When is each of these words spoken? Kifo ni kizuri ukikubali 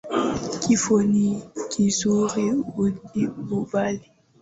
Kifo 0.61 0.95
ni 1.11 1.27
kizuri 1.71 2.45
ukikubali 2.85 4.05